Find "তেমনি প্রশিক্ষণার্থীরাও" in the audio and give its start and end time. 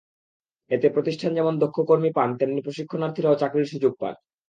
2.37-3.39